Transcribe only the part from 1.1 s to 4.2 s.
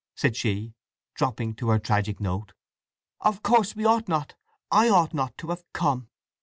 dropping to her tragic note. "Of course we ought